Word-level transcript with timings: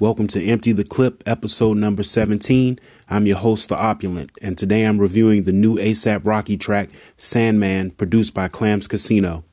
Welcome 0.00 0.28
to 0.28 0.42
Empty 0.42 0.72
the 0.72 0.82
Clip, 0.82 1.22
episode 1.26 1.76
number 1.76 2.02
17. 2.02 2.80
I'm 3.10 3.26
your 3.26 3.36
host, 3.36 3.68
The 3.68 3.76
Opulent, 3.76 4.30
and 4.40 4.56
today 4.56 4.84
I'm 4.84 4.96
reviewing 4.96 5.42
the 5.42 5.52
new 5.52 5.76
ASAP 5.76 6.22
Rocky 6.24 6.56
track, 6.56 6.88
Sandman, 7.18 7.90
produced 7.90 8.32
by 8.32 8.48
Clams 8.48 8.88
Casino. 8.88 9.44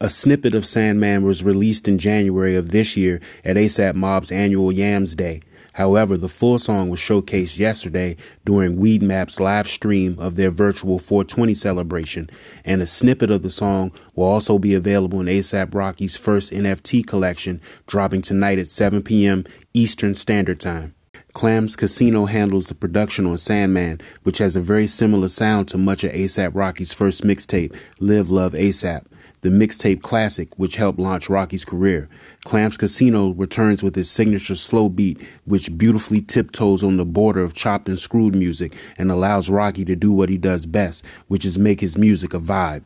A 0.00 0.08
snippet 0.08 0.54
of 0.54 0.64
Sandman 0.64 1.22
was 1.22 1.44
released 1.44 1.86
in 1.86 1.98
January 1.98 2.54
of 2.56 2.70
this 2.70 2.96
year 2.96 3.20
at 3.44 3.58
ASAP 3.58 3.94
Mob's 3.94 4.32
annual 4.32 4.72
Yams 4.72 5.14
Day. 5.14 5.42
However, 5.74 6.16
the 6.16 6.28
full 6.28 6.58
song 6.58 6.88
was 6.88 7.00
showcased 7.00 7.58
yesterday 7.58 8.16
during 8.44 8.76
Weedmaps 8.76 9.38
live 9.38 9.68
stream 9.68 10.16
of 10.18 10.36
their 10.36 10.50
virtual 10.50 10.98
420 10.98 11.54
celebration, 11.54 12.30
and 12.64 12.82
a 12.82 12.86
snippet 12.86 13.30
of 13.30 13.42
the 13.42 13.50
song 13.50 13.92
will 14.14 14.24
also 14.24 14.58
be 14.58 14.74
available 14.74 15.20
in 15.20 15.26
ASAP 15.26 15.74
Rocky's 15.74 16.16
first 16.16 16.52
NFT 16.52 17.06
collection, 17.06 17.60
dropping 17.86 18.22
tonight 18.22 18.58
at 18.58 18.70
7 18.70 19.02
p.m. 19.02 19.44
Eastern 19.72 20.14
Standard 20.14 20.60
Time. 20.60 20.94
Clams 21.32 21.76
Casino 21.76 22.26
handles 22.26 22.66
the 22.66 22.74
production 22.74 23.24
on 23.24 23.38
Sandman, 23.38 24.00
which 24.24 24.38
has 24.38 24.56
a 24.56 24.60
very 24.60 24.88
similar 24.88 25.28
sound 25.28 25.68
to 25.68 25.78
much 25.78 26.02
of 26.02 26.12
ASAP 26.12 26.50
Rocky's 26.54 26.92
first 26.92 27.22
mixtape, 27.22 27.74
Live 28.00 28.30
Love 28.30 28.52
ASAP 28.52 29.04
the 29.42 29.48
mixtape 29.48 30.02
classic, 30.02 30.58
which 30.58 30.76
helped 30.76 30.98
launch 30.98 31.30
Rocky's 31.30 31.64
career. 31.64 32.08
Clams 32.44 32.76
Casino 32.76 33.30
returns 33.30 33.82
with 33.82 33.94
his 33.94 34.10
signature 34.10 34.54
slow 34.54 34.88
beat, 34.88 35.20
which 35.44 35.76
beautifully 35.78 36.20
tiptoes 36.20 36.82
on 36.82 36.96
the 36.96 37.04
border 37.04 37.42
of 37.42 37.54
chopped 37.54 37.88
and 37.88 37.98
screwed 37.98 38.34
music 38.34 38.74
and 38.98 39.10
allows 39.10 39.48
Rocky 39.50 39.84
to 39.86 39.96
do 39.96 40.12
what 40.12 40.28
he 40.28 40.36
does 40.36 40.66
best, 40.66 41.04
which 41.28 41.44
is 41.44 41.58
make 41.58 41.80
his 41.80 41.96
music 41.96 42.34
a 42.34 42.38
vibe. 42.38 42.84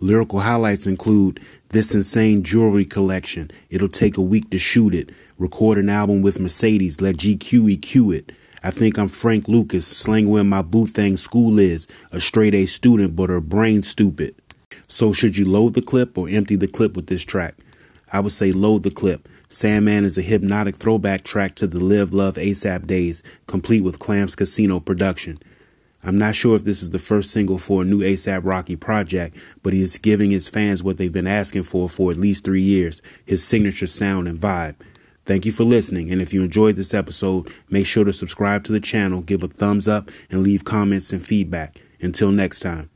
Lyrical 0.00 0.40
highlights 0.40 0.86
include 0.86 1.40
this 1.70 1.94
insane 1.94 2.42
jewelry 2.42 2.84
collection. 2.84 3.50
It'll 3.70 3.88
take 3.88 4.16
a 4.16 4.22
week 4.22 4.50
to 4.50 4.58
shoot 4.58 4.94
it. 4.94 5.10
Record 5.38 5.78
an 5.78 5.88
album 5.88 6.22
with 6.22 6.40
Mercedes. 6.40 7.00
Let 7.00 7.16
GQ 7.16 7.76
EQ 7.78 8.16
it. 8.16 8.32
I 8.62 8.72
think 8.72 8.98
I'm 8.98 9.08
Frank 9.08 9.46
Lucas, 9.46 9.86
slang 9.86 10.28
where 10.28 10.42
my 10.42 10.62
boo 10.62 10.86
thing 10.86 11.16
school 11.16 11.60
is. 11.60 11.86
A 12.10 12.20
straight 12.20 12.54
A 12.54 12.66
student, 12.66 13.14
but 13.14 13.30
her 13.30 13.40
brain 13.40 13.82
stupid. 13.84 14.34
So 14.86 15.12
should 15.12 15.36
you 15.36 15.44
load 15.44 15.74
the 15.74 15.82
clip 15.82 16.16
or 16.16 16.28
empty 16.28 16.56
the 16.56 16.66
clip 16.66 16.96
with 16.96 17.06
this 17.06 17.24
track? 17.24 17.54
I 18.12 18.20
would 18.20 18.32
say 18.32 18.52
load 18.52 18.82
the 18.82 18.90
clip. 18.90 19.28
Sandman 19.48 20.04
is 20.04 20.18
a 20.18 20.22
hypnotic 20.22 20.76
throwback 20.76 21.24
track 21.24 21.54
to 21.56 21.66
the 21.66 21.82
Live 21.82 22.12
Love 22.12 22.36
ASAP 22.36 22.86
days, 22.86 23.22
complete 23.46 23.82
with 23.82 23.98
Clams 23.98 24.34
Casino 24.34 24.80
production. 24.80 25.38
I'm 26.02 26.18
not 26.18 26.36
sure 26.36 26.54
if 26.54 26.64
this 26.64 26.82
is 26.82 26.90
the 26.90 26.98
first 26.98 27.30
single 27.30 27.58
for 27.58 27.82
a 27.82 27.84
new 27.84 28.00
ASAP 28.00 28.40
Rocky 28.44 28.76
project, 28.76 29.36
but 29.62 29.72
he 29.72 29.82
is 29.82 29.98
giving 29.98 30.30
his 30.30 30.48
fans 30.48 30.82
what 30.82 30.96
they've 30.96 31.12
been 31.12 31.26
asking 31.26 31.64
for 31.64 31.88
for 31.88 32.10
at 32.10 32.16
least 32.16 32.44
three 32.44 32.62
years 32.62 33.02
his 33.24 33.44
signature 33.44 33.86
sound 33.86 34.28
and 34.28 34.38
vibe. 34.38 34.76
Thank 35.24 35.44
you 35.44 35.52
for 35.52 35.64
listening, 35.64 36.10
and 36.10 36.22
if 36.22 36.32
you 36.32 36.42
enjoyed 36.42 36.76
this 36.76 36.94
episode, 36.94 37.52
make 37.68 37.84
sure 37.84 38.04
to 38.04 38.12
subscribe 38.12 38.64
to 38.64 38.72
the 38.72 38.80
channel, 38.80 39.20
give 39.20 39.42
a 39.42 39.48
thumbs 39.48 39.86
up, 39.86 40.10
and 40.30 40.42
leave 40.42 40.64
comments 40.64 41.12
and 41.12 41.24
feedback. 41.24 41.82
Until 42.00 42.30
next 42.30 42.60
time. 42.60 42.90